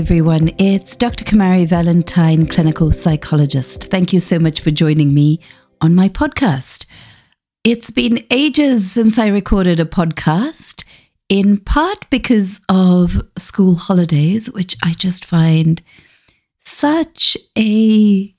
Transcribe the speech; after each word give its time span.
Everyone. 0.00 0.48
It's 0.56 0.96
Dr. 0.96 1.26
Kumari 1.26 1.68
Valentine, 1.68 2.46
clinical 2.46 2.90
psychologist. 2.90 3.90
Thank 3.90 4.14
you 4.14 4.18
so 4.18 4.38
much 4.38 4.62
for 4.62 4.70
joining 4.70 5.12
me 5.12 5.40
on 5.82 5.94
my 5.94 6.08
podcast. 6.08 6.86
It's 7.64 7.90
been 7.90 8.24
ages 8.30 8.90
since 8.90 9.18
I 9.18 9.26
recorded 9.26 9.78
a 9.78 9.84
podcast, 9.84 10.84
in 11.28 11.58
part 11.58 12.08
because 12.08 12.62
of 12.70 13.28
school 13.36 13.74
holidays, 13.74 14.50
which 14.50 14.74
I 14.82 14.94
just 14.94 15.22
find 15.22 15.82
such 16.58 17.36
a 17.58 18.34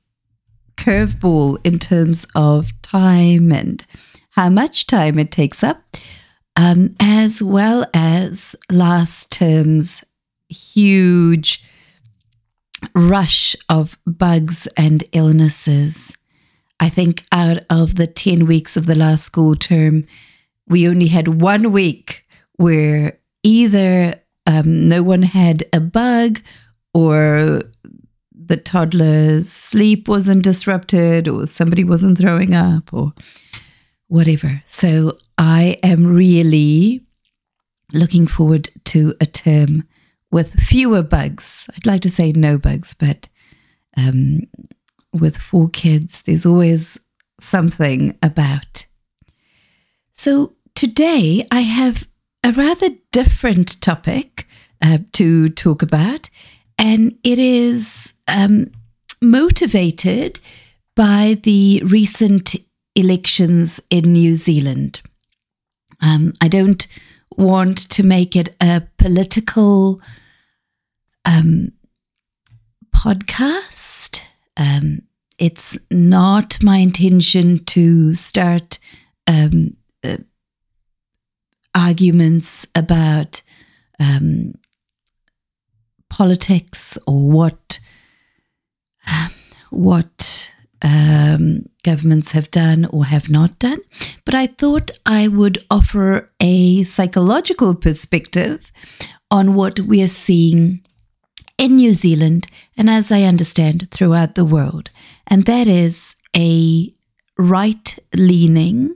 curveball 0.78 1.60
in 1.64 1.78
terms 1.78 2.26
of 2.34 2.72
time 2.82 3.52
and 3.52 3.86
how 4.32 4.50
much 4.50 4.88
time 4.88 5.20
it 5.20 5.32
takes 5.32 5.64
up, 5.64 5.96
um, 6.56 6.96
as 7.00 7.44
well 7.44 7.86
as 7.94 8.56
last 8.72 9.32
term's 9.32 10.04
huge 10.52 11.64
rush 12.96 13.56
of 13.70 13.98
bugs 14.06 14.68
and 14.78 15.04
illnesses. 15.12 16.16
I 16.80 16.90
think 16.90 17.24
out 17.32 17.60
of 17.70 17.96
the 17.96 18.08
10 18.08 18.46
weeks 18.46 18.76
of 18.76 18.86
the 18.86 18.96
last 18.96 19.24
school 19.24 19.56
term, 19.56 20.06
we 20.68 20.88
only 20.88 21.08
had 21.08 21.42
one 21.42 21.72
week 21.72 22.26
where 22.54 23.20
either 23.44 24.16
um, 24.48 24.88
no 24.88 25.04
one 25.04 25.24
had 25.24 25.64
a 25.74 25.80
bug 25.80 26.42
or 26.94 27.62
the 28.34 28.58
toddler's 28.58 29.50
sleep 29.50 30.08
wasn't 30.08 30.44
disrupted 30.44 31.28
or 31.28 31.46
somebody 31.48 31.84
wasn't 31.84 32.18
throwing 32.18 32.54
up 32.54 32.94
or 32.94 33.14
whatever. 34.08 34.62
So 34.66 35.18
I 35.38 35.78
am 35.84 36.06
really 36.06 37.02
looking 37.94 38.28
forward 38.28 38.70
to 38.86 39.16
a 39.22 39.26
term 39.26 39.88
with 40.32 40.60
fewer 40.60 41.04
bugs. 41.04 41.70
I'd 41.76 41.86
like 41.86 42.02
to 42.04 42.10
say 42.10 42.32
no 42.32 42.58
bugs, 42.58 42.94
but 42.94 43.30
um, 43.98 44.42
with 45.14 45.38
four 45.38 45.70
kids, 45.70 46.22
there's 46.24 46.46
always 46.46 46.98
something 47.40 48.18
about. 48.24 48.86
So 50.14 50.56
today 50.76 51.46
I 51.52 51.62
have 51.62 52.08
a 52.44 52.52
rather 52.52 52.90
different 53.12 53.82
topic 53.82 54.48
uh, 54.82 55.00
to 55.14 55.50
talk 55.50 55.82
about, 55.82 56.30
and 56.78 57.18
it 57.24 57.38
is 57.38 58.14
um, 58.28 58.72
motivated 59.22 60.40
by 60.96 61.38
the 61.44 61.82
recent 61.86 62.56
elections 62.96 63.80
in 63.90 64.14
New 64.14 64.36
Zealand. 64.36 65.02
Um, 66.02 66.34
I 66.42 66.48
don't 66.48 66.88
want 67.38 67.78
to 67.90 68.04
make 68.04 68.36
it 68.36 68.56
a 68.60 68.84
political 68.98 70.02
um, 71.26 71.72
podcast. 72.96 74.22
Um, 74.58 75.02
it's 75.38 75.78
not 75.90 76.62
my 76.62 76.78
intention 76.78 77.64
to 77.66 78.14
start 78.14 78.80
um, 79.28 79.76
uh, 80.04 80.18
arguments 81.74 82.68
about 82.76 83.42
um, 84.00 84.54
politics 86.10 86.98
or 87.08 87.30
what 87.30 87.80
what 89.72 90.54
um, 90.84 91.66
governments 91.84 92.32
have 92.32 92.52
done 92.52 92.86
or 92.86 93.06
have 93.06 93.30
not 93.30 93.58
done. 93.60 93.80
But 94.26 94.36
I 94.36 94.48
thought 94.48 94.92
I 95.06 95.28
would 95.28 95.64
offer 95.70 96.32
a 96.40 96.84
psychological 96.84 97.74
perspective 97.76 98.72
on 99.30 99.56
what 99.56 99.80
we 99.80 100.04
are 100.04 100.08
seeing 100.08 100.84
in 101.62 101.76
New 101.76 101.94
Zealand 101.94 102.48
and, 102.76 102.90
as 102.90 103.12
I 103.12 103.22
understand, 103.22 103.88
throughout 103.92 104.34
the 104.34 104.44
world. 104.44 104.90
And 105.28 105.46
that 105.46 105.68
is 105.68 106.16
a 106.36 106.92
right 107.38 108.00
leaning 108.16 108.96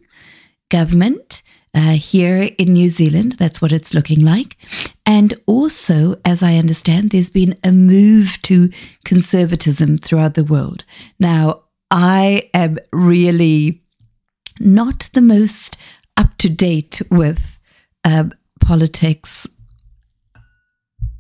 government 0.70 1.44
uh, 1.76 1.92
here 1.92 2.50
in 2.58 2.74
New 2.74 2.90
Zealand. 2.90 3.34
That's 3.34 3.62
what 3.62 3.72
it's 3.72 3.94
looking 3.94 4.22
like. 4.22 4.58
And 5.06 5.36
also, 5.46 6.16
as 6.26 6.42
I 6.42 6.56
understand, 6.56 7.12
there's 7.12 7.30
been 7.30 7.56
a 7.64 7.72
move 7.72 8.40
to 8.44 8.72
conservatism 9.04 10.00
throughout 10.00 10.34
the 10.34 10.44
world. 10.44 10.86
Now, 11.20 11.66
I 11.92 12.50
am 12.56 12.80
really 12.92 13.84
not 14.60 15.10
the 15.14 15.22
most 15.22 15.78
up 16.18 16.36
to 16.40 16.50
date 16.50 17.00
with 17.12 17.60
um, 18.04 18.32
politics 18.60 19.46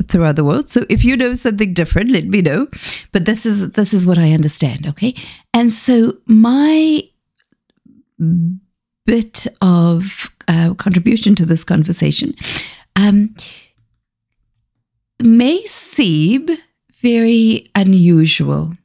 throughout 0.07 0.35
the 0.35 0.43
world. 0.43 0.69
So 0.69 0.85
if 0.89 1.03
you 1.03 1.17
know 1.17 1.33
something 1.33 1.73
different, 1.73 2.11
let 2.11 2.25
me 2.25 2.41
know. 2.41 2.67
But 3.11 3.25
this 3.25 3.45
is 3.45 3.71
this 3.71 3.93
is 3.93 4.05
what 4.05 4.17
I 4.17 4.31
understand, 4.31 4.87
okay? 4.87 5.13
And 5.53 5.71
so 5.71 6.17
my 6.25 7.03
bit 9.05 9.47
of 9.61 10.29
uh, 10.47 10.73
contribution 10.75 11.35
to 11.35 11.45
this 11.45 11.63
conversation 11.63 12.33
um, 12.95 13.35
may 15.21 15.61
seem 15.61 16.47
very 17.01 17.65
unusual. 17.75 18.75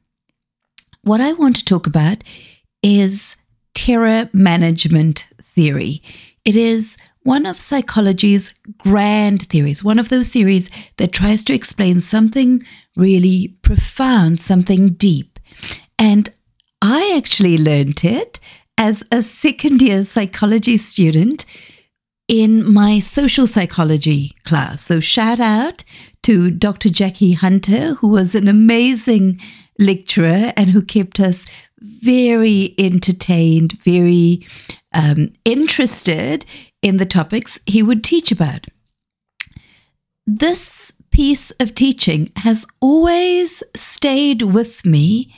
What 1.03 1.21
I 1.21 1.33
want 1.33 1.55
to 1.57 1.65
talk 1.65 1.87
about 1.87 2.23
is 2.83 3.37
terror 3.73 4.29
management 4.33 5.25
theory. 5.41 6.01
It 6.45 6.55
is 6.55 6.97
one 7.23 7.45
of 7.45 7.59
psychology's 7.59 8.53
grand 8.77 9.43
theories, 9.43 9.83
one 9.83 9.99
of 9.99 10.09
those 10.09 10.29
theories 10.29 10.69
that 10.97 11.11
tries 11.11 11.43
to 11.45 11.53
explain 11.53 12.01
something 12.01 12.65
really 12.95 13.55
profound, 13.61 14.39
something 14.39 14.93
deep. 14.93 15.39
And 15.99 16.29
I 16.81 17.13
actually 17.15 17.57
learned 17.57 18.03
it 18.03 18.39
as 18.77 19.03
a 19.11 19.21
second 19.21 19.81
year 19.81 20.03
psychology 20.03 20.77
student 20.77 21.45
in 22.27 22.71
my 22.71 22.99
social 22.99 23.45
psychology 23.45 24.31
class. 24.45 24.83
So, 24.83 24.99
shout 24.99 25.39
out 25.39 25.83
to 26.23 26.49
Dr. 26.49 26.89
Jackie 26.89 27.33
Hunter, 27.33 27.95
who 27.95 28.07
was 28.07 28.33
an 28.33 28.47
amazing 28.47 29.37
lecturer 29.77 30.53
and 30.55 30.69
who 30.69 30.81
kept 30.81 31.19
us 31.19 31.45
very 31.79 32.73
entertained, 32.77 33.73
very 33.83 34.45
um, 34.93 35.33
interested 35.45 36.45
in 36.81 36.97
the 36.97 37.05
topics 37.05 37.59
he 37.65 37.81
would 37.83 38.03
teach 38.03 38.31
about. 38.31 38.67
This 40.25 40.93
piece 41.11 41.51
of 41.51 41.75
teaching 41.75 42.31
has 42.37 42.65
always 42.79 43.63
stayed 43.75 44.41
with 44.41 44.85
me. 44.85 45.33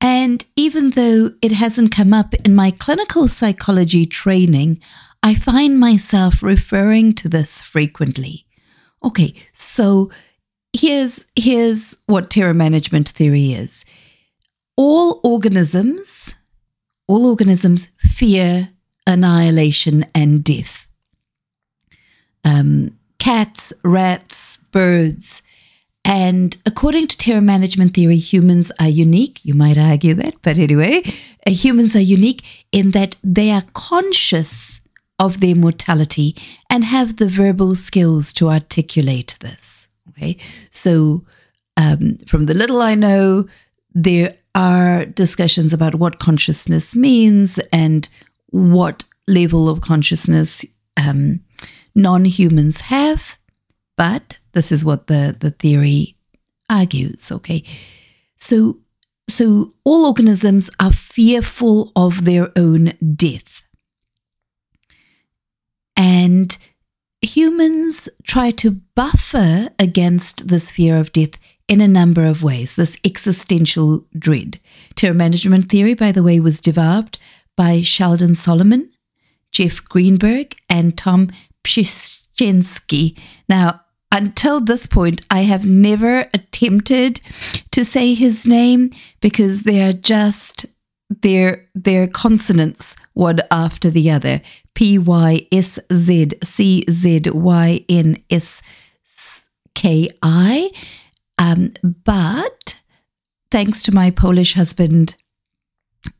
And 0.00 0.44
even 0.56 0.90
though 0.90 1.32
it 1.42 1.52
hasn't 1.52 1.90
come 1.90 2.12
up 2.12 2.34
in 2.34 2.54
my 2.54 2.70
clinical 2.70 3.28
psychology 3.28 4.06
training, 4.06 4.80
I 5.22 5.34
find 5.34 5.80
myself 5.80 6.42
referring 6.42 7.14
to 7.14 7.28
this 7.28 7.62
frequently. 7.62 8.46
Okay, 9.02 9.34
so 9.52 10.10
here's 10.72 11.26
here's 11.34 11.96
what 12.06 12.30
terror 12.30 12.54
management 12.54 13.08
theory 13.08 13.52
is. 13.52 13.84
All 14.76 15.20
organisms, 15.24 16.34
all 17.08 17.26
organisms 17.26 17.88
fear 17.98 18.68
annihilation 19.06 20.06
and 20.14 20.42
death. 20.42 20.88
Um, 22.44 22.98
cats, 23.18 23.72
rats, 23.82 24.58
birds. 24.72 25.42
And 26.04 26.56
according 26.64 27.08
to 27.08 27.18
terror 27.18 27.40
management 27.40 27.94
theory, 27.94 28.18
humans 28.18 28.70
are 28.78 28.88
unique. 28.88 29.40
You 29.44 29.54
might 29.54 29.76
argue 29.76 30.14
that, 30.14 30.34
but 30.42 30.58
anyway, 30.58 31.02
uh, 31.46 31.50
humans 31.50 31.96
are 31.96 32.00
unique 32.00 32.66
in 32.70 32.92
that 32.92 33.16
they 33.24 33.50
are 33.50 33.64
conscious 33.72 34.80
of 35.18 35.40
their 35.40 35.56
mortality 35.56 36.36
and 36.70 36.84
have 36.84 37.16
the 37.16 37.28
verbal 37.28 37.74
skills 37.74 38.32
to 38.34 38.50
articulate 38.50 39.36
this. 39.40 39.88
Okay, 40.10 40.36
so 40.70 41.24
um, 41.76 42.18
from 42.26 42.46
the 42.46 42.54
little 42.54 42.80
I 42.80 42.94
know, 42.94 43.48
there 43.92 44.36
are 44.54 45.04
discussions 45.04 45.72
about 45.72 45.96
what 45.96 46.18
consciousness 46.18 46.94
means 46.94 47.58
and 47.72 48.08
what 48.50 49.04
level 49.26 49.68
of 49.68 49.80
consciousness 49.80 50.64
um, 50.96 51.40
non 51.94 52.24
humans 52.24 52.82
have, 52.82 53.38
but 53.96 54.38
this 54.52 54.70
is 54.70 54.84
what 54.84 55.06
the, 55.06 55.36
the 55.38 55.50
theory 55.50 56.16
argues. 56.68 57.30
Okay. 57.32 57.62
So, 58.36 58.78
so 59.28 59.72
all 59.84 60.06
organisms 60.06 60.70
are 60.80 60.92
fearful 60.92 61.92
of 61.96 62.24
their 62.24 62.50
own 62.56 62.92
death. 63.14 63.66
And 65.96 66.56
humans 67.22 68.08
try 68.22 68.50
to 68.52 68.80
buffer 68.94 69.70
against 69.78 70.48
this 70.48 70.70
fear 70.70 70.98
of 70.98 71.12
death 71.12 71.38
in 71.68 71.80
a 71.80 71.88
number 71.88 72.24
of 72.24 72.42
ways, 72.42 72.76
this 72.76 72.98
existential 73.04 74.04
dread. 74.16 74.60
Terror 74.94 75.14
management 75.14 75.68
theory, 75.68 75.94
by 75.94 76.12
the 76.12 76.22
way, 76.22 76.38
was 76.38 76.60
developed 76.60 77.18
by 77.56 77.82
Sheldon 77.82 78.34
Solomon, 78.34 78.90
Jeff 79.52 79.82
Greenberg, 79.84 80.56
and 80.68 80.96
Tom 80.96 81.30
Pyszczynski. 81.64 83.18
Now, 83.48 83.80
until 84.12 84.60
this 84.60 84.86
point, 84.86 85.22
I 85.30 85.40
have 85.42 85.64
never 85.66 86.20
attempted 86.32 87.20
to 87.70 87.84
say 87.84 88.14
his 88.14 88.46
name 88.46 88.90
because 89.20 89.62
they're 89.62 89.92
just 89.92 90.66
their 91.08 91.68
their 91.74 92.06
consonants 92.06 92.96
one 93.14 93.40
after 93.50 93.90
the 93.90 94.10
other. 94.10 94.40
P 94.74 94.98
Y 94.98 95.46
S 95.52 95.78
Z 95.92 96.30
C 96.42 96.84
Z 96.90 97.22
Y 97.30 97.84
N 97.88 98.22
S 98.30 98.62
K 99.74 100.10
I. 100.22 100.70
Um, 101.38 101.72
but 101.82 102.80
thanks 103.50 103.82
to 103.84 103.92
my 103.92 104.10
Polish 104.10 104.54
husband, 104.54 105.16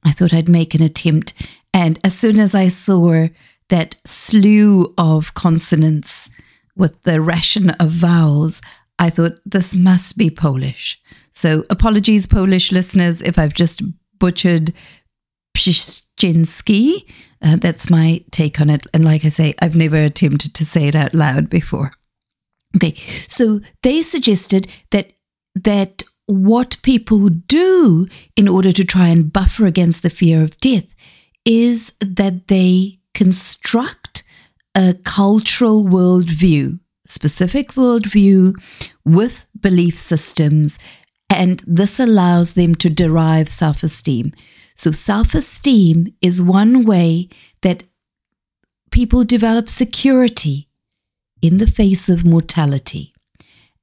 I 0.05 0.13
thought 0.13 0.35
I'd 0.35 0.49
make 0.49 0.75
an 0.75 0.83
attempt. 0.83 1.33
And 1.73 1.99
as 2.05 2.17
soon 2.17 2.39
as 2.39 2.55
I 2.55 2.69
saw 2.69 3.29
that 3.69 3.97
slew 4.05 4.95
of 4.97 5.35
consonants 5.35 6.31
with 6.77 7.03
the 7.03 7.21
ration 7.21 7.71
of 7.71 7.91
vowels, 7.91 8.63
I 8.99 9.11
thought 9.11 9.39
this 9.45 9.75
must 9.75 10.17
be 10.17 10.31
Polish. 10.31 11.01
So 11.33 11.65
apologies, 11.69 12.27
Polish 12.27 12.73
listeners, 12.73 13.21
if 13.21 13.39
I've 13.39 13.55
just 13.55 13.83
butchered 14.19 14.73
Pyszczynski. 15.57 17.11
Uh, 17.43 17.57
that's 17.57 17.91
my 17.91 18.25
take 18.31 18.61
on 18.61 18.71
it. 18.71 18.87
And 18.95 19.05
like 19.05 19.25
I 19.25 19.31
say, 19.31 19.55
I've 19.61 19.77
never 19.77 19.97
attempted 19.97 20.55
to 20.55 20.65
say 20.65 20.89
it 20.89 20.95
out 20.95 21.15
loud 21.15 21.51
before. 21.51 21.93
Okay, 22.77 22.95
so 23.29 23.61
they 23.83 24.03
suggested 24.03 24.69
that 24.91 25.13
that 25.55 26.03
what 26.27 26.77
people 26.83 27.29
do 27.29 28.09
in 28.35 28.49
order 28.49 28.73
to 28.73 28.85
try 28.85 29.09
and 29.09 29.33
buffer 29.33 29.67
against 29.67 30.03
the 30.03 30.11
fear 30.11 30.43
of 30.43 30.59
death 30.61 30.95
is 31.45 31.93
that 32.01 32.49
they 32.49 32.99
construct 33.15 34.25
a 34.75 34.95
cultural 35.05 35.85
worldview, 35.85 36.79
specific 37.07 37.73
worldview 37.73 38.55
with 39.05 39.47
belief 39.59 39.99
systems, 39.99 40.79
and 41.31 41.63
this 41.67 41.99
allows 41.99 42.53
them 42.53 42.75
to 42.75 42.91
derive 42.91 43.49
self 43.49 43.83
esteem. 43.83 44.33
So, 44.75 44.91
self 44.91 45.35
esteem 45.35 46.15
is 46.21 46.43
one 46.43 46.85
way 46.85 47.29
that 47.63 47.85
people 48.91 49.25
develop 49.25 49.69
security 49.69 50.69
in 51.43 51.59
the 51.59 51.67
face 51.67 52.09
of 52.09 52.25
mortality. 52.25 53.13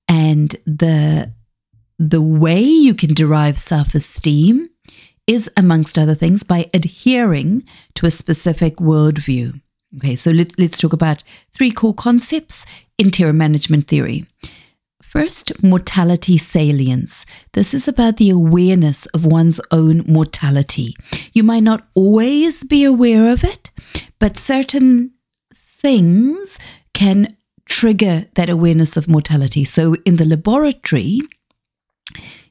And 0.07 0.55
the, 0.65 1.33
the 1.99 2.21
way 2.21 2.61
you 2.61 2.93
can 2.93 3.13
derive 3.13 3.57
self 3.57 3.95
esteem 3.95 4.69
is, 5.27 5.49
amongst 5.55 5.97
other 5.97 6.15
things, 6.15 6.43
by 6.43 6.69
adhering 6.73 7.63
to 7.95 8.05
a 8.05 8.11
specific 8.11 8.77
worldview. 8.77 9.61
Okay, 9.97 10.15
so 10.15 10.31
let, 10.31 10.57
let's 10.59 10.77
talk 10.77 10.93
about 10.93 11.23
three 11.53 11.71
core 11.71 11.93
concepts 11.93 12.65
in 12.97 13.11
terror 13.11 13.33
management 13.33 13.87
theory. 13.87 14.25
First, 15.01 15.63
mortality 15.63 16.39
salience. 16.39 17.27
This 17.53 17.75
is 17.75 17.87
about 17.87 18.17
the 18.17 18.31
awareness 18.31 19.05
of 19.07 19.25
one's 19.25 19.61
own 19.69 20.03
mortality. 20.07 20.95
You 21.33 21.43
might 21.43 21.61
not 21.61 21.85
always 21.93 22.63
be 22.63 22.83
aware 22.83 23.31
of 23.31 23.43
it, 23.43 23.69
but 24.17 24.37
certain 24.37 25.11
things 25.53 26.57
can 26.95 27.37
trigger 27.65 28.25
that 28.33 28.49
awareness 28.49 28.97
of 28.97 29.07
mortality. 29.07 29.63
So, 29.63 29.95
in 30.03 30.15
the 30.15 30.25
laboratory, 30.25 31.21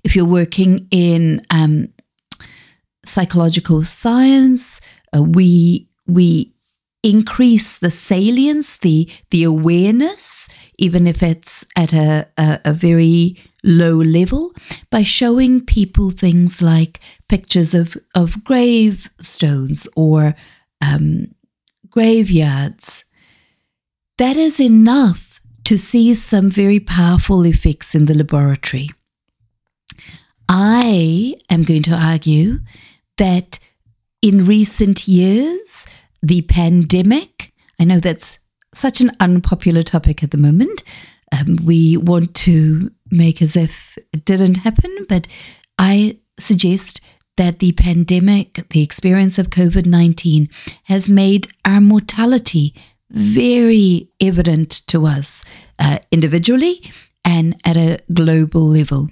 if 0.05 0.17
you're 0.17 0.25
working 0.25 0.89
in 0.91 1.41
um, 1.51 1.89
psychological 3.05 3.85
science, 3.85 4.81
uh, 5.15 5.23
we 5.23 5.89
we 6.07 6.55
increase 7.03 7.79
the 7.79 7.91
salience, 7.91 8.77
the 8.79 9.11
the 9.31 9.45
awareness, 9.45 10.49
even 10.79 11.07
if 11.07 11.23
it's 11.23 11.65
at 11.77 11.93
a, 11.93 12.29
a, 12.37 12.61
a, 12.65 12.73
very 12.73 13.37
low 13.65 13.97
level, 13.97 14.53
by 14.91 15.03
showing 15.03 15.65
people 15.65 16.11
things 16.11 16.63
like 16.63 17.01
pictures 17.29 17.75
of, 17.75 17.97
of 18.15 18.43
gravestones 18.45 19.89
or 19.97 20.35
um, 20.81 21.27
graveyards. 21.89 23.05
That 24.19 24.37
is 24.37 24.61
enough 24.61 25.41
to 25.65 25.77
see 25.77 26.15
some 26.15 26.51
very 26.51 26.81
powerful 26.81 27.45
effects 27.45 27.95
in 27.95 28.07
the 28.07 28.15
laboratory. 28.15 28.89
I 30.55 31.35
am 31.49 31.63
going 31.63 31.83
to 31.85 31.95
argue 31.95 32.59
that 33.17 33.59
in 34.21 34.45
recent 34.45 35.09
years, 35.09 35.87
the 36.23 36.43
pandemic, 36.43 37.55
I 37.81 37.85
know 37.85 37.99
that's 37.99 38.39
such 38.75 39.01
an 39.01 39.13
unpopular 39.19 39.83
topic 39.83 40.23
at 40.23 40.31
the 40.31 40.37
moment. 40.37 40.85
Um, 41.33 41.57
we 41.65 41.97
want 41.97 42.35
to 42.35 42.91
make 43.11 43.41
as 43.41 43.57
if 43.57 43.97
it 44.13 44.27
didn't 44.27 44.57
happen, 44.57 45.07
but 45.09 45.27
I 45.79 46.19
suggest 46.39 47.01
that 47.39 47.59
the 47.61 47.73
pandemic, 47.73 48.69
the 48.69 48.83
experience 48.83 49.39
of 49.39 49.49
COVID 49.49 49.87
19, 49.87 50.51
has 50.85 51.09
made 51.09 51.49
our 51.65 51.81
mortality 51.81 52.75
very 53.09 54.11
evident 54.21 54.87
to 54.89 55.07
us 55.07 55.47
uh, 55.79 55.97
individually 56.11 56.93
and 57.25 57.59
at 57.65 57.79
a 57.79 58.01
global 58.13 58.67
level. 58.67 59.09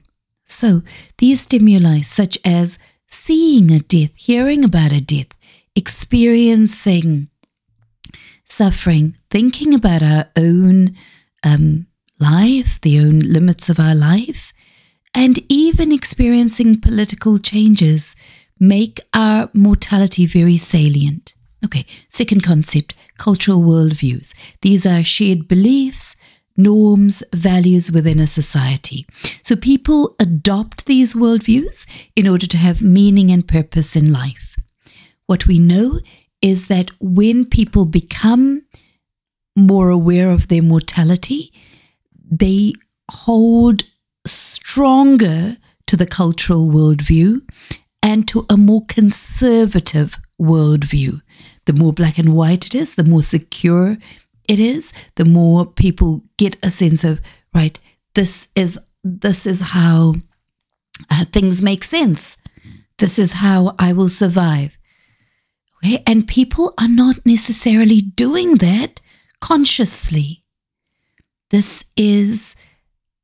So, 0.51 0.83
these 1.19 1.43
stimuli, 1.43 2.01
such 2.01 2.37
as 2.45 2.79
seeing 3.07 3.71
a 3.71 3.79
death, 3.79 4.11
hearing 4.17 4.65
about 4.65 4.93
a 4.93 5.01
death, 5.01 5.29
experiencing 5.77 7.29
suffering, 8.45 9.17
thinking 9.31 9.73
about 9.73 10.03
our 10.03 10.27
own 10.37 10.97
um, 11.45 11.87
life, 12.19 12.81
the 12.81 12.99
own 12.99 13.21
limits 13.21 13.69
of 13.69 13.79
our 13.79 13.95
life, 13.95 14.53
and 15.15 15.39
even 15.49 15.93
experiencing 15.93 16.81
political 16.81 17.39
changes 17.39 18.17
make 18.59 18.99
our 19.15 19.51
mortality 19.55 20.27
very 20.27 20.57
salient. 20.57 21.35
Okay, 21.65 21.87
second 22.09 22.43
concept 22.43 22.95
cultural 23.19 23.61
worldviews. 23.61 24.35
These 24.63 24.85
are 24.85 25.05
shared 25.05 25.47
beliefs, 25.47 26.17
norms, 26.63 27.23
values 27.35 27.91
within 27.93 28.19
a 28.21 28.27
society. 28.27 29.07
So 29.43 29.57
people 29.57 30.17
adopt 30.19 30.87
these 30.87 31.15
worldviews 31.15 31.87
in 32.17 32.29
order 32.29 32.47
to 32.47 32.57
have 32.57 32.83
meaning 32.83 33.31
and 33.31 33.47
purpose 33.47 33.97
in 33.97 34.13
life. 34.13 34.57
What 35.27 35.47
we 35.47 35.59
know 35.59 36.01
is 36.43 36.67
that 36.67 36.91
when 37.01 37.45
people 37.45 37.85
become 37.85 38.63
more 39.57 39.91
aware 39.91 40.31
of 40.31 40.49
their 40.49 40.63
mortality, 40.63 41.53
they 42.31 42.73
hold 43.11 43.83
stronger 44.27 45.57
to 45.87 45.97
the 45.97 46.07
cultural 46.07 46.69
worldview 46.69 47.41
and 48.03 48.27
to 48.29 48.47
a 48.49 48.57
more 48.57 48.83
conservative 48.87 50.17
worldview. 50.41 51.21
The 51.67 51.73
more 51.73 51.93
black 51.93 52.19
and 52.19 52.35
white 52.35 52.67
it 52.67 52.75
is, 52.75 52.95
the 52.95 53.05
more 53.05 53.23
secure 53.23 53.99
it 54.51 54.59
is, 54.59 54.93
the 55.15 55.25
more 55.25 55.65
people 55.65 56.25
get 56.37 56.57
a 56.61 56.71
sense 56.71 57.05
of, 57.05 57.21
right, 57.55 57.79
this 58.15 58.49
is 58.57 58.81
this 59.05 59.47
is 59.47 59.61
how 59.61 60.17
uh, 61.09 61.25
things 61.33 61.63
make 61.63 61.85
sense. 61.85 62.37
This 62.99 63.17
is 63.17 63.35
how 63.35 63.77
I 63.79 63.93
will 63.93 64.09
survive. 64.09 64.77
And 66.05 66.27
people 66.27 66.75
are 66.79 66.89
not 66.89 67.25
necessarily 67.25 68.01
doing 68.01 68.57
that 68.57 69.01
consciously. 69.41 70.43
This 71.51 71.85
is 71.97 72.57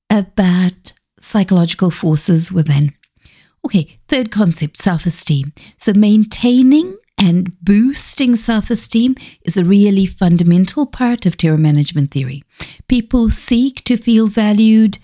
about 0.08 0.92
psychological 1.20 1.90
forces 1.90 2.52
within. 2.52 2.94
Okay, 3.64 3.98
third 4.08 4.30
concept 4.30 4.78
self 4.78 5.04
esteem. 5.06 5.52
So, 5.76 5.92
maintaining 5.92 6.96
and 7.18 7.58
boosting 7.62 8.36
self 8.36 8.70
esteem 8.70 9.14
is 9.42 9.56
a 9.56 9.64
really 9.64 10.06
fundamental 10.06 10.86
part 10.86 11.26
of 11.26 11.36
terror 11.36 11.58
management 11.58 12.10
theory. 12.10 12.42
People 12.88 13.30
seek 13.30 13.82
to 13.84 13.96
feel 13.96 14.26
valued, 14.28 14.98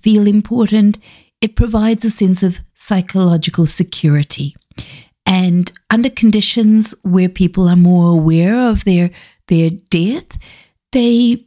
feel 0.00 0.26
important. 0.26 0.98
It 1.40 1.56
provides 1.56 2.04
a 2.04 2.10
sense 2.10 2.42
of 2.42 2.60
psychological 2.74 3.66
security. 3.66 4.56
And 5.26 5.70
under 5.90 6.10
conditions 6.10 6.94
where 7.02 7.28
people 7.28 7.68
are 7.68 7.76
more 7.76 8.18
aware 8.18 8.58
of 8.58 8.84
their 8.84 9.10
their 9.48 9.70
death, 9.90 10.38
they 10.92 11.44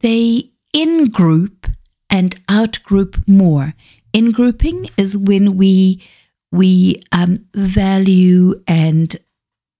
they 0.00 0.50
in 0.72 1.10
group 1.10 1.66
and 2.08 2.40
out 2.48 2.82
group 2.82 3.16
more. 3.26 3.74
In 4.12 4.32
grouping 4.32 4.88
is 4.96 5.16
when 5.16 5.56
we 5.56 6.02
we 6.52 7.02
um, 7.12 7.36
value 7.54 8.62
and 8.66 9.16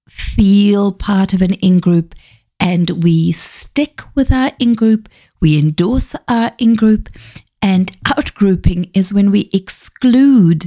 feel 0.08 0.92
part 0.92 1.32
of 1.32 1.42
an 1.42 1.54
in 1.54 1.78
group 1.78 2.14
and 2.60 3.02
we 3.02 3.32
stick 3.32 4.02
with 4.14 4.30
our 4.30 4.52
in 4.58 4.74
group, 4.74 5.08
we 5.40 5.58
endorse 5.58 6.14
our 6.28 6.52
in 6.58 6.74
group, 6.74 7.08
and 7.62 7.96
out 8.06 8.34
grouping 8.34 8.90
is 8.92 9.14
when 9.14 9.30
we 9.30 9.48
exclude 9.52 10.66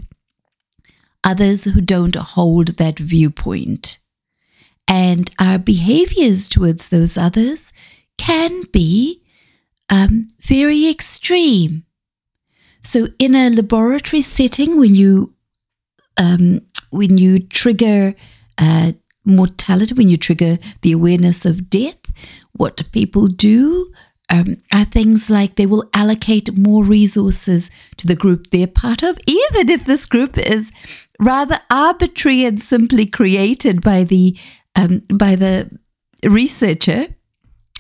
others 1.24 1.66
who 1.66 1.82
don't 1.82 2.16
hold 2.16 2.70
that 2.78 2.98
viewpoint. 2.98 4.00
And 4.88 5.32
our 5.40 5.60
behaviors 5.60 6.50
towards 6.50 6.90
those 6.90 7.16
others 7.16 7.72
can 8.18 8.64
be 8.72 9.22
um, 9.90 10.26
very 10.42 10.90
extreme. 10.90 11.86
So, 12.82 13.08
in 13.18 13.34
a 13.34 13.50
laboratory 13.50 14.22
setting, 14.22 14.78
when 14.78 14.96
you 14.96 15.34
um, 16.18 16.62
when 16.90 17.18
you 17.18 17.40
trigger 17.40 18.16
uh, 18.58 18.94
mortality, 19.26 19.94
when 19.94 20.10
you 20.10 20.18
trigger 20.18 20.58
the 20.82 20.92
awareness 20.92 21.46
of 21.46 21.70
death, 21.70 22.00
what 22.54 22.92
people 22.92 23.28
do? 23.28 23.92
Um, 24.30 24.62
are 24.74 24.86
things 24.86 25.30
like 25.30 25.56
they 25.56 25.66
will 25.66 25.90
allocate 25.94 26.58
more 26.58 26.84
resources 26.84 27.70
to 27.98 28.08
the 28.08 28.16
group 28.16 28.50
they're 28.50 28.68
part 28.68 29.04
of, 29.04 29.20
even 29.28 29.70
if 29.70 29.86
this 29.86 30.06
group 30.06 30.38
is 30.38 30.72
rather 31.20 31.60
arbitrary 31.70 32.46
and 32.46 32.60
simply 32.62 33.06
created 33.06 33.82
by 33.82 34.04
the 34.04 34.36
um, 34.76 35.04
by 35.14 35.36
the 35.36 35.70
researcher, 36.24 37.08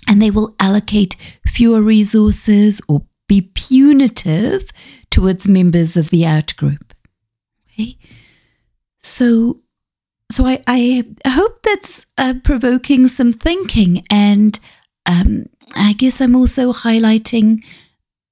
and 0.07 0.21
they 0.21 0.29
will 0.29 0.53
allocate 0.59 1.15
fewer 1.47 1.81
resources 1.81 2.81
or 2.87 3.05
be 3.27 3.49
punitive 3.55 4.69
towards 5.09 5.47
members 5.47 5.95
of 5.95 6.09
the 6.09 6.21
outgroup. 6.21 6.91
Okay, 7.71 7.97
so 9.03 9.60
so 10.31 10.48
I, 10.48 10.63
I 10.67 11.03
hope 11.27 11.62
that's 11.62 12.07
uh, 12.17 12.33
provoking 12.43 13.07
some 13.07 13.33
thinking, 13.33 14.03
and 14.10 14.60
um, 15.05 15.48
I 15.75 15.93
guess 15.93 16.19
I'm 16.19 16.36
also 16.36 16.74
highlighting 16.74 17.63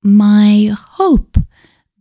my 0.01 0.75
hope 0.75 1.37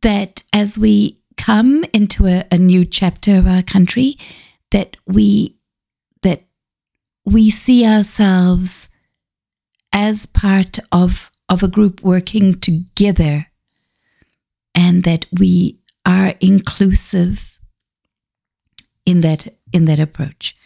that 0.01 0.43
as 0.55 0.79
we 0.79 1.19
come 1.37 1.85
into 1.93 2.27
a, 2.27 2.47
a 2.51 2.57
new 2.57 2.87
chapter 2.87 3.37
of 3.37 3.47
our 3.47 3.63
country, 3.63 4.17
that 4.71 4.97
we 5.07 5.59
that 6.23 6.45
we 7.27 7.51
see 7.51 7.85
ourselves 7.85 8.89
as 9.93 10.25
part 10.25 10.79
of 10.93 11.31
of 11.49 11.63
a 11.63 11.69
group 11.69 12.01
working 12.03 12.59
together 12.59 13.49
and 14.75 15.05
that 15.05 15.27
we 15.39 15.79
are 16.07 16.35
inclusive 16.41 17.60
in 19.07 19.21
that 19.23 19.49
in 19.73 19.85
that 19.87 19.99
approach. 19.99 20.57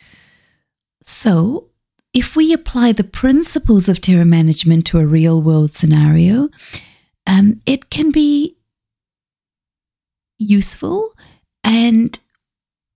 So, 1.03 1.69
if 2.13 2.37
we 2.37 2.53
apply 2.53 2.93
the 2.93 3.05
principles 3.05 3.89
of 3.89 4.01
terror 4.01 4.25
management 4.25 4.87
to 4.87 4.99
a 4.99 5.07
real 5.07 5.43
world 5.43 5.73
scenario, 5.73 6.49
um, 7.27 7.61
it 7.67 7.91
can 7.91 8.11
be 8.11 8.57
useful. 10.39 11.13
And 11.63 12.19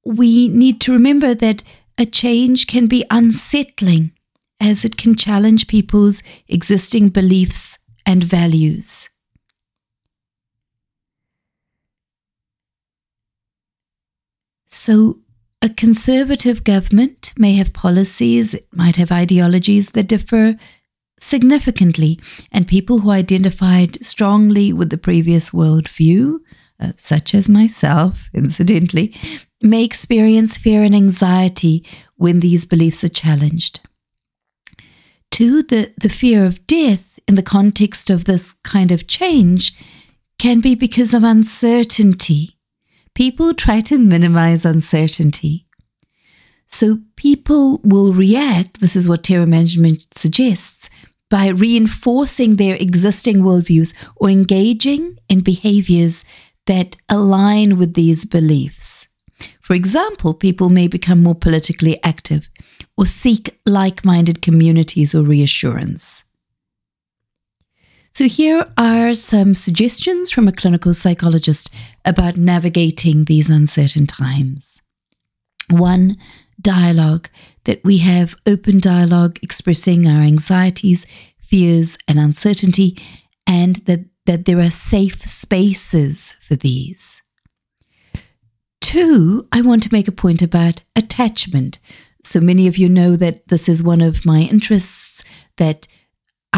we 0.04 0.48
need 0.48 0.80
to 0.82 0.92
remember 0.92 1.34
that 1.34 1.62
a 1.98 2.06
change 2.06 2.66
can 2.66 2.86
be 2.86 3.04
unsettling 3.10 4.12
as 4.60 4.84
it 4.84 4.96
can 4.96 5.14
challenge 5.14 5.68
people's 5.68 6.22
existing 6.48 7.08
beliefs 7.10 7.78
and 8.06 8.24
values. 8.24 9.08
So, 14.66 15.18
a 15.60 15.68
conservative 15.68 16.62
government 16.64 17.32
may 17.36 17.54
have 17.54 17.72
policies, 17.72 18.54
it 18.54 18.66
might 18.72 18.96
have 18.96 19.10
ideologies 19.10 19.90
that 19.90 20.08
differ 20.08 20.56
significantly, 21.18 22.20
and 22.52 22.68
people 22.68 23.00
who 23.00 23.10
identified 23.10 24.02
strongly 24.04 24.72
with 24.72 24.90
the 24.90 24.98
previous 24.98 25.50
worldview, 25.50 26.38
uh, 26.80 26.92
such 26.96 27.34
as 27.34 27.48
myself, 27.48 28.30
incidentally, 28.34 29.14
may 29.60 29.82
experience 29.82 30.56
fear 30.56 30.84
and 30.84 30.94
anxiety 30.94 31.84
when 32.14 32.38
these 32.40 32.66
beliefs 32.66 33.02
are 33.02 33.08
challenged. 33.08 33.80
Two, 35.30 35.62
the, 35.62 35.92
the 36.00 36.08
fear 36.08 36.44
of 36.44 36.66
death 36.66 37.18
in 37.26 37.34
the 37.34 37.42
context 37.42 38.10
of 38.10 38.24
this 38.24 38.54
kind 38.64 38.92
of 38.92 39.08
change 39.08 39.72
can 40.38 40.60
be 40.60 40.76
because 40.76 41.12
of 41.12 41.24
uncertainty 41.24 42.57
people 43.18 43.52
try 43.52 43.80
to 43.80 43.98
minimize 43.98 44.64
uncertainty. 44.64 45.64
So 46.68 47.00
people 47.16 47.80
will 47.82 48.12
react, 48.12 48.78
this 48.78 48.94
is 48.94 49.08
what 49.08 49.24
terror 49.24 49.44
management 49.44 50.06
suggests, 50.14 50.88
by 51.28 51.48
reinforcing 51.48 52.54
their 52.54 52.76
existing 52.76 53.38
worldviews 53.38 53.92
or 54.14 54.30
engaging 54.30 55.18
in 55.28 55.40
behaviors 55.40 56.24
that 56.66 56.96
align 57.08 57.76
with 57.76 57.94
these 57.94 58.24
beliefs. 58.24 59.08
For 59.60 59.74
example, 59.74 60.32
people 60.32 60.70
may 60.70 60.86
become 60.86 61.20
more 61.20 61.34
politically 61.34 61.98
active 62.04 62.48
or 62.96 63.04
seek 63.04 63.58
like 63.66 64.04
minded 64.04 64.42
communities 64.42 65.12
or 65.12 65.24
reassurance. 65.24 66.22
So, 68.18 68.26
here 68.26 68.66
are 68.76 69.14
some 69.14 69.54
suggestions 69.54 70.32
from 70.32 70.48
a 70.48 70.52
clinical 70.52 70.92
psychologist 70.92 71.72
about 72.04 72.36
navigating 72.36 73.26
these 73.26 73.48
uncertain 73.48 74.08
times. 74.08 74.82
One, 75.70 76.16
dialogue, 76.60 77.28
that 77.62 77.80
we 77.84 77.98
have 77.98 78.34
open 78.44 78.80
dialogue 78.80 79.38
expressing 79.40 80.08
our 80.08 80.22
anxieties, 80.22 81.06
fears, 81.38 81.96
and 82.08 82.18
uncertainty, 82.18 82.98
and 83.46 83.76
that, 83.86 84.06
that 84.26 84.46
there 84.46 84.58
are 84.58 84.70
safe 84.70 85.22
spaces 85.22 86.32
for 86.40 86.56
these. 86.56 87.22
Two, 88.80 89.46
I 89.52 89.60
want 89.60 89.84
to 89.84 89.92
make 89.92 90.08
a 90.08 90.22
point 90.24 90.42
about 90.42 90.82
attachment. 90.96 91.78
So 92.24 92.40
many 92.40 92.66
of 92.66 92.78
you 92.78 92.88
know 92.88 93.14
that 93.14 93.46
this 93.46 93.68
is 93.68 93.80
one 93.80 94.00
of 94.00 94.26
my 94.26 94.40
interests, 94.40 95.24
that 95.56 95.86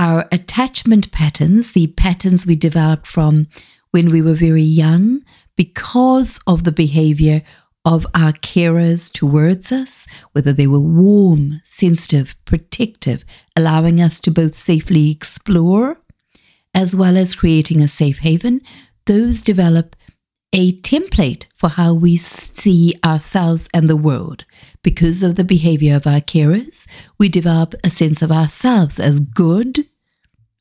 our 0.01 0.27
attachment 0.33 1.13
patterns, 1.13 1.73
the 1.73 1.89
patterns 1.89 2.47
we 2.47 2.57
developed 2.57 3.07
from 3.07 3.47
when 3.91 4.11
we 4.11 4.23
were 4.23 4.33
very 4.33 4.63
young, 4.63 5.23
because 5.57 6.41
of 6.47 6.65
the 6.65 6.73
behavior 6.73 7.43
of 7.85 8.07
our 8.15 8.33
carers 8.33 9.13
towards 9.13 9.71
us, 9.71 10.07
whether 10.33 10.55
they 10.55 10.67
were 10.67 10.81
warm, 10.81 11.61
sensitive, 11.65 12.35
protective, 12.47 13.27
allowing 13.55 14.01
us 14.01 14.21
to 14.21 14.31
both 14.31 14.57
safely 14.57 15.11
explore 15.11 16.01
as 16.73 16.97
well 16.97 17.19
as 17.19 17.35
creating 17.35 17.83
a 17.83 17.89
safe 17.89 18.21
haven, 18.21 18.63
those 19.05 19.43
develop 19.43 19.97
a 20.55 20.73
template 20.77 21.47
for 21.57 21.69
how 21.69 21.93
we 21.93 22.17
see 22.17 22.95
ourselves 23.05 23.69
and 23.75 23.89
the 23.89 23.97
world. 23.97 24.47
Because 24.83 25.23
of 25.23 25.35
the 25.35 25.45
behavior 25.45 25.95
of 25.95 26.07
our 26.07 26.21
carers, 26.21 26.87
we 27.19 27.29
develop 27.29 27.75
a 27.85 27.91
sense 27.91 28.23
of 28.23 28.33
ourselves 28.33 28.99
as 28.99 29.21
good 29.21 29.81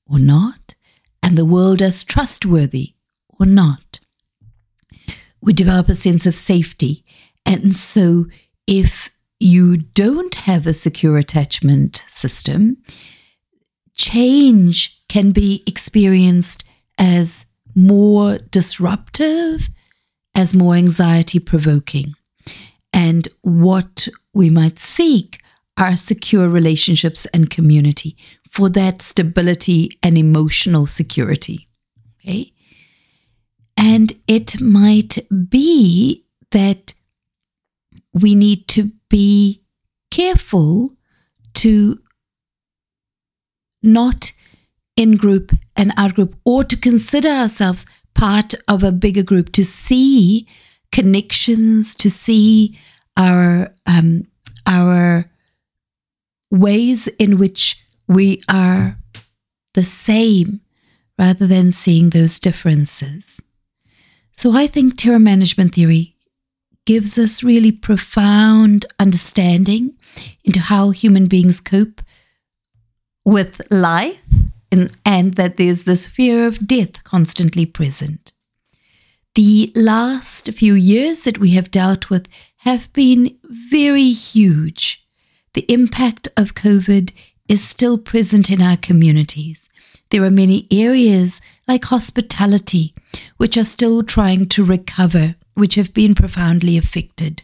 or 0.05 0.19
not, 0.19 0.75
and 1.23 1.37
the 1.37 1.45
world 1.45 1.81
as 1.81 2.03
trustworthy 2.03 2.95
or 3.39 3.45
not. 3.45 3.99
We 5.41 5.53
develop 5.53 5.87
a 5.87 5.95
sense 5.95 6.25
of 6.25 6.35
safety. 6.35 7.03
And 7.45 7.75
so, 7.75 8.25
if 8.67 9.09
you 9.39 9.77
don't 9.77 10.35
have 10.35 10.67
a 10.67 10.73
secure 10.73 11.17
attachment 11.17 12.03
system, 12.07 12.77
change 13.95 15.01
can 15.07 15.31
be 15.31 15.63
experienced 15.65 16.65
as 16.97 17.45
more 17.73 18.37
disruptive 18.37 19.69
as 20.35 20.55
more 20.55 20.75
anxiety 20.75 21.39
provoking. 21.39 22.15
And 22.99 23.29
what 23.43 24.09
we 24.33 24.49
might 24.49 24.77
seek 24.77 25.39
are 25.77 25.95
secure 25.95 26.49
relationships 26.49 27.25
and 27.27 27.49
community 27.49 28.17
for 28.51 28.67
that 28.71 29.01
stability 29.01 29.89
and 30.03 30.17
emotional 30.17 30.85
security. 30.85 31.69
Okay. 32.19 32.51
And 33.77 34.11
it 34.27 34.59
might 34.59 35.17
be 35.49 36.25
that 36.51 36.93
we 38.11 38.35
need 38.35 38.67
to 38.67 38.91
be 39.09 39.63
careful 40.11 40.91
to 41.53 41.99
not 43.81 44.33
in 44.97 45.15
group 45.15 45.53
and 45.77 45.93
out 45.95 46.15
group 46.15 46.35
or 46.43 46.65
to 46.65 46.75
consider 46.75 47.29
ourselves 47.29 47.85
part 48.13 48.55
of 48.67 48.83
a 48.83 48.91
bigger 48.91 49.23
group, 49.23 49.53
to 49.53 49.63
see 49.63 50.45
connections, 50.91 51.95
to 51.95 52.09
see 52.09 52.77
our 53.17 53.73
um, 53.85 54.27
our 54.65 55.29
ways 56.51 57.07
in 57.19 57.37
which 57.37 57.83
we 58.07 58.41
are 58.49 58.97
the 59.73 59.83
same 59.83 60.61
rather 61.17 61.45
than 61.45 61.71
seeing 61.71 62.09
those 62.09 62.39
differences. 62.39 63.41
So 64.31 64.53
I 64.53 64.67
think 64.67 64.97
terror 64.97 65.19
management 65.19 65.75
theory 65.75 66.15
gives 66.85 67.17
us 67.17 67.43
really 67.43 67.71
profound 67.71 68.85
understanding 68.97 69.97
into 70.43 70.59
how 70.59 70.89
human 70.89 71.27
beings 71.27 71.59
cope 71.59 72.01
with 73.25 73.61
life 73.69 74.23
and, 74.71 74.91
and 75.05 75.35
that 75.35 75.57
there's 75.57 75.83
this 75.83 76.07
fear 76.07 76.47
of 76.47 76.65
death 76.65 77.03
constantly 77.03 77.65
present. 77.65 78.33
The 79.39 79.71
last 79.73 80.51
few 80.51 80.73
years 80.73 81.21
that 81.21 81.37
we 81.37 81.51
have 81.51 81.71
dealt 81.71 82.09
with 82.09 82.27
have 82.67 82.91
been 82.91 83.37
very 83.49 84.11
huge. 84.11 85.07
The 85.53 85.65
impact 85.71 86.27
of 86.35 86.55
COVID 86.55 87.13
is 87.47 87.63
still 87.63 87.97
present 87.97 88.51
in 88.51 88.61
our 88.61 88.75
communities. 88.75 89.69
there 90.09 90.25
are 90.25 90.29
many 90.29 90.67
areas 90.69 91.39
like 91.69 91.85
hospitality 91.85 92.93
which 93.37 93.55
are 93.55 93.63
still 93.63 94.03
trying 94.03 94.45
to 94.49 94.65
recover, 94.65 95.35
which 95.53 95.75
have 95.75 95.93
been 95.93 96.15
profoundly 96.15 96.77
affected. 96.77 97.43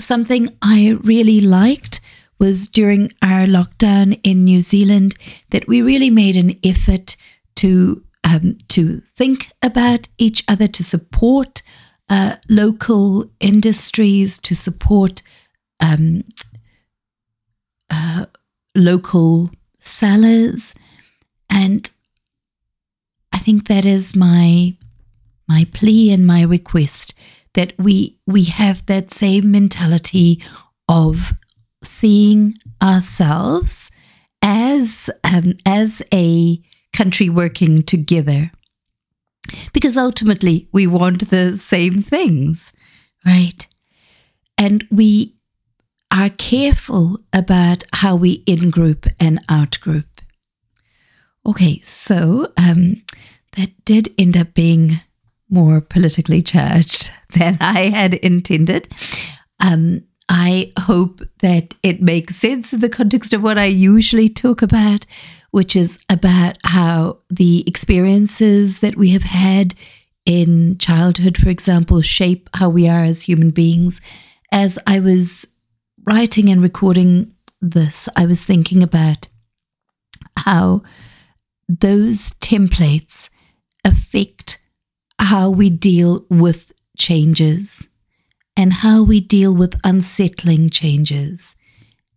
Something 0.00 0.48
I 0.60 0.98
really 1.00 1.40
liked 1.40 2.00
was 2.40 2.66
during 2.66 3.12
our 3.22 3.46
lockdown 3.46 4.18
in 4.24 4.42
New 4.42 4.62
Zealand 4.62 5.14
that 5.50 5.68
we 5.68 5.80
really 5.80 6.10
made 6.10 6.36
an 6.36 6.58
effort 6.64 7.14
to 7.54 8.02
um, 8.24 8.58
to 8.68 9.02
think 9.16 9.50
about 9.62 10.08
each 10.18 10.44
other, 10.48 10.68
to 10.68 10.84
support 10.84 11.62
uh, 12.08 12.36
local 12.48 13.30
industries, 13.40 14.38
to 14.40 14.54
support 14.54 15.22
um, 15.80 16.24
uh, 17.90 18.26
local 18.74 19.50
sellers, 19.78 20.74
and 21.48 21.90
I 23.32 23.38
think 23.38 23.68
that 23.68 23.84
is 23.84 24.14
my 24.14 24.76
my 25.48 25.66
plea 25.72 26.12
and 26.12 26.26
my 26.26 26.42
request 26.42 27.14
that 27.54 27.72
we 27.78 28.18
we 28.26 28.44
have 28.44 28.86
that 28.86 29.10
same 29.10 29.50
mentality 29.50 30.42
of 30.88 31.32
seeing 31.82 32.54
ourselves 32.82 33.90
as 34.42 35.10
um, 35.24 35.54
as 35.66 36.02
a 36.12 36.60
country 37.00 37.28
working 37.28 37.82
together. 37.82 38.50
Because 39.72 39.96
ultimately 39.96 40.68
we 40.72 40.86
want 40.86 41.30
the 41.30 41.56
same 41.56 42.02
things 42.02 42.72
right? 43.24 43.66
And 44.58 44.86
we 44.90 45.36
are 46.10 46.30
careful 46.30 47.18
about 47.32 47.84
how 47.94 48.16
we 48.16 48.42
in 48.46 48.70
group 48.70 49.06
and 49.18 49.40
out 49.48 49.78
group 49.80 50.06
okay 51.46 51.78
so 51.80 52.52
um, 52.56 53.00
that 53.56 53.70
did 53.84 54.08
end 54.18 54.36
up 54.36 54.52
being 54.52 55.00
more 55.48 55.80
politically 55.80 56.42
charged 56.42 57.12
than 57.36 57.56
i 57.60 57.88
had 57.88 58.14
intended. 58.14 58.88
Um, 59.60 60.02
I 60.32 60.72
hope 60.78 61.22
that 61.40 61.74
it 61.82 62.00
makes 62.00 62.36
sense 62.36 62.72
in 62.72 62.80
the 62.80 62.88
context 62.88 63.34
of 63.34 63.42
what 63.42 63.58
I 63.58 63.64
usually 63.64 64.28
talk 64.28 64.62
about, 64.62 65.04
which 65.50 65.74
is 65.74 66.02
about 66.08 66.56
how 66.64 67.18
the 67.28 67.64
experiences 67.66 68.80
that 68.80 68.96
we 68.96 69.10
have 69.10 69.22
had 69.22 69.74
in 70.24 70.78
childhood, 70.78 71.36
for 71.36 71.48
example, 71.48 72.02
shape 72.02 72.48
how 72.54 72.68
we 72.68 72.88
are 72.88 73.02
as 73.02 73.22
human 73.22 73.50
beings. 73.50 74.00
As 74.52 74.78
I 74.86 75.00
was 75.00 75.46
writing 76.04 76.48
and 76.48 76.62
recording 76.62 77.32
this, 77.60 78.08
I 78.16 78.26
was 78.26 78.44
thinking 78.44 78.82
about 78.82 79.28
how 80.36 80.82
those 81.68 82.32
templates 82.40 83.28
affect 83.84 84.58
how 85.18 85.50
we 85.50 85.70
deal 85.70 86.26
with 86.30 86.72
changes 86.98 87.88
and 88.56 88.72
how 88.72 89.02
we 89.02 89.20
deal 89.20 89.54
with 89.54 89.80
unsettling 89.84 90.70
changes 90.70 91.54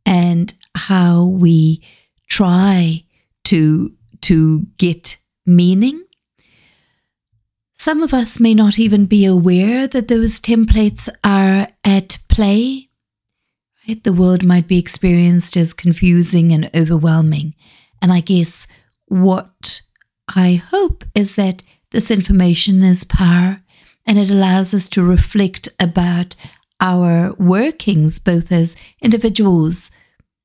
and 0.06 0.54
how 0.76 1.26
we 1.26 1.84
try 2.28 3.04
to 3.46 3.94
to 4.22 4.68
get 4.78 5.18
meaning. 5.46 6.04
Some 7.74 8.02
of 8.02 8.14
us 8.14 8.40
may 8.40 8.54
not 8.54 8.80
even 8.80 9.06
be 9.06 9.26
aware 9.26 9.88
that 9.88 10.08
those 10.08 10.40
templates 10.40 11.10
are 11.24 11.68
at 11.84 12.20
play 12.30 12.90
right? 13.88 14.04
The 14.04 14.14
world 14.14 14.44
might 14.44 14.68
be 14.68 14.80
experienced 14.80 15.58
as 15.58 15.74
confusing 15.74 16.52
and 16.52 16.70
overwhelming. 16.76 17.56
And 18.02 18.12
i 18.12 18.20
guess 18.20 18.68
what 19.08 19.82
i 20.36 20.56
hope 20.56 21.04
is 21.14 21.36
that 21.36 21.62
this 21.92 22.10
information 22.10 22.82
is 22.82 23.04
power 23.04 23.62
and 24.06 24.18
it 24.18 24.32
allows 24.32 24.74
us 24.74 24.90
to 24.90 25.04
reflect 25.04 25.70
about 25.80 26.36
our 26.80 27.34
workings, 27.38 28.20
both 28.20 28.52
as 28.52 28.76
individuals 29.02 29.92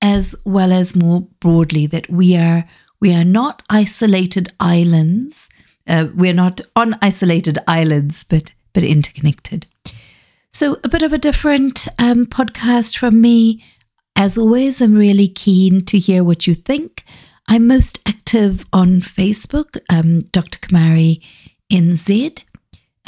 as 0.01 0.37
well 0.45 0.73
as 0.73 0.95
more 0.95 1.23
broadly, 1.41 1.87
that 1.87 2.09
we 2.09 2.37
are 2.37 2.69
we 3.01 3.15
are 3.15 3.25
not 3.25 3.63
isolated 3.71 4.53
islands. 4.61 5.49
Uh, 5.87 6.07
we're 6.15 6.35
not 6.35 6.61
on 6.77 6.99
isolated 7.01 7.59
islands, 7.67 8.25
but 8.25 8.53
but 8.73 8.85
interconnected. 8.85 9.67
So 10.51 10.79
a 10.85 10.89
bit 10.89 11.03
of 11.03 11.13
a 11.13 11.19
different 11.19 11.89
um, 11.99 12.27
podcast 12.27 12.99
from 12.99 13.21
me. 13.21 13.65
As 14.17 14.37
always, 14.37 14.81
I'm 14.81 14.95
really 14.95 15.29
keen 15.29 15.85
to 15.87 15.99
hear 15.99 16.25
what 16.25 16.47
you 16.47 16.55
think. 16.55 17.05
I'm 17.47 17.67
most 17.67 18.01
active 18.07 18.67
on 18.73 19.01
Facebook, 19.01 19.79
um, 19.89 20.23
Dr. 20.33 20.59
Kumari 20.59 21.25
NZ 21.73 22.43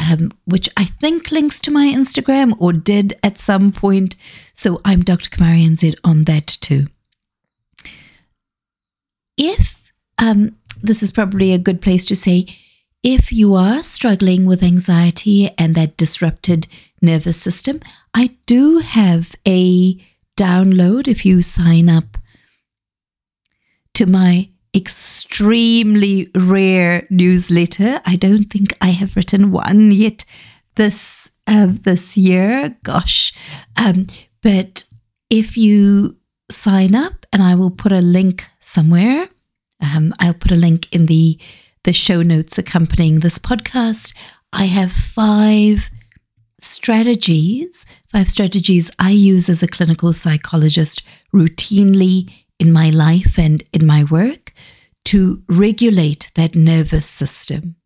um, 0.00 0.33
which 0.44 0.68
I 0.76 0.85
think 0.85 1.31
links 1.31 1.61
to 1.61 1.70
my 1.70 1.87
Instagram 1.87 2.55
or 2.59 2.72
did 2.72 3.18
at 3.22 3.38
some 3.38 3.72
point. 3.72 4.16
So 4.55 4.81
I'm 4.85 5.03
Dr. 5.03 5.31
Kumari 5.31 5.66
NZ 5.66 5.96
on 6.05 6.24
that 6.24 6.46
too. 6.46 6.87
If 9.37 9.79
um, 10.20 10.56
this 10.83 11.02
is 11.02 11.12
probably 11.12 11.52
a 11.52 11.59
good 11.59 11.80
place 11.80 12.06
to 12.06 12.16
say, 12.16 12.46
if 13.02 13.33
you 13.33 13.54
are 13.54 13.83
struggling 13.83 14.44
with 14.44 14.62
anxiety 14.62 15.50
and 15.56 15.74
that 15.74 15.96
disrupted 15.96 16.66
nervous 17.00 17.40
system, 17.40 17.80
I 18.12 18.37
do 18.46 18.78
have 18.78 19.35
a 19.46 19.94
download 20.37 21.09
if 21.09 21.24
you 21.24 21.42
sign 21.42 21.88
up 21.88 22.18
to 23.94 24.06
my 24.06 24.50
extremely 24.74 26.30
rare 26.35 27.06
newsletter. 27.11 28.00
I 28.06 28.16
don't 28.16 28.44
think 28.44 28.76
I 28.80 28.90
have 28.90 29.16
written 29.16 29.50
one 29.50 29.90
yet 29.90 30.24
this 30.76 31.30
uh, 31.46 31.68
this 31.70 32.16
year. 32.16 32.76
Gosh, 32.83 33.33
um, 33.76 34.06
but 34.42 34.85
if 35.30 35.56
you 35.56 36.16
sign 36.50 36.94
up, 36.94 37.26
and 37.33 37.42
I 37.42 37.54
will 37.54 37.70
put 37.70 37.92
a 37.92 38.00
link 38.00 38.46
somewhere. 38.61 39.28
Um, 39.82 40.12
I'll 40.18 40.34
put 40.34 40.52
a 40.52 40.56
link 40.56 40.92
in 40.92 41.06
the 41.06 41.40
the 41.84 41.92
show 41.94 42.22
notes 42.22 42.58
accompanying 42.58 43.20
this 43.20 43.38
podcast. 43.38 44.14
I 44.52 44.66
have 44.66 44.92
five 44.92 45.88
strategies, 46.60 47.86
five 48.12 48.28
strategies 48.28 48.90
I 48.98 49.10
use 49.10 49.48
as 49.48 49.62
a 49.62 49.68
clinical 49.68 50.12
psychologist 50.12 51.02
routinely 51.34 52.30
in 52.58 52.72
my 52.72 52.90
life 52.90 53.38
and 53.38 53.64
in 53.72 53.86
my 53.86 54.04
work 54.04 54.52
to 55.06 55.42
regulate 55.48 56.30
that 56.34 56.54
nervous 56.54 57.06
system. 57.06 57.76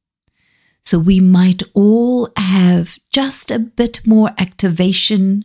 So 0.82 0.98
we 0.98 1.20
might 1.20 1.62
all 1.72 2.28
have 2.36 2.98
just 3.12 3.50
a 3.50 3.58
bit 3.58 4.06
more 4.06 4.32
activation 4.36 5.44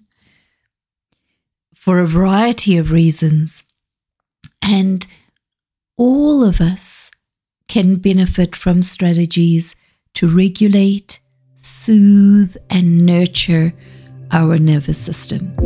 for 1.76 2.00
a 2.00 2.08
variety 2.08 2.78
of 2.78 2.92
reasons. 2.92 3.64
And 4.62 5.08
all 6.00 6.44
of 6.44 6.62
us 6.62 7.12
can 7.68 7.98
benefit 7.98 8.56
from 8.56 8.82
strategies 8.82 9.76
to 10.16 10.28
regulate, 10.28 11.20
soothe, 11.56 12.56
and 12.70 13.06
nurture 13.06 13.74
our 14.32 14.58
nervous 14.58 14.98
systems. 14.98 15.60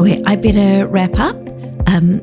Okay, 0.00 0.20
I 0.26 0.36
better 0.36 0.86
wrap 0.88 1.18
up. 1.18 1.36
Um, 1.86 2.20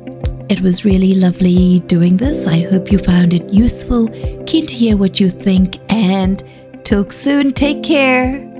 it 0.50 0.60
was 0.60 0.84
really 0.84 1.16
lovely 1.16 1.80
doing 1.88 2.18
this. 2.18 2.46
I 2.46 2.64
hope 2.64 2.92
you 2.92 2.98
found 2.98 3.34
it 3.34 3.50
useful. 3.50 4.10
Keen 4.46 4.68
to 4.68 4.76
hear 4.76 4.98
what 4.98 5.20
you 5.20 5.30
think 5.30 5.78
and 5.92 6.44
talk 6.84 7.14
soon. 7.14 7.54
Take 7.54 7.82
care. 7.82 8.51